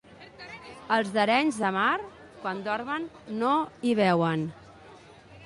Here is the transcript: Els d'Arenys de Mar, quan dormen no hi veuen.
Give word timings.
Els 0.95 1.11
d'Arenys 1.17 1.59
de 1.65 1.71
Mar, 1.75 1.91
quan 2.41 2.65
dormen 2.69 3.07
no 3.43 3.53
hi 3.91 3.95
veuen. 4.03 4.49